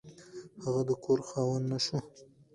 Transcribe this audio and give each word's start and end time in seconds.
هغه 0.63 0.81
د 0.89 0.91
کور 1.03 1.19
خاوند 1.27 1.65
نه 1.71 1.79
شو. 1.85 1.97